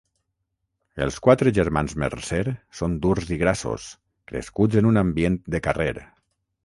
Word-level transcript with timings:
Els 1.05 1.17
quatre 1.25 1.51
germans 1.57 1.93
Mercer 2.03 2.41
són 2.79 2.95
durs 3.03 3.29
i 3.35 3.37
grassos, 3.43 3.85
crescuts 4.33 4.81
en 4.83 4.89
un 4.93 4.99
ambient 5.03 5.39
de 5.57 5.63
carrer. 5.69 5.95